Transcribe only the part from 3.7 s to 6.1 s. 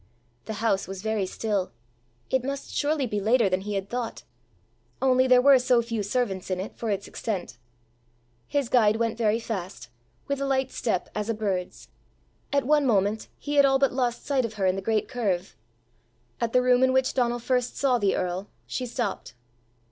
had thought only there were so few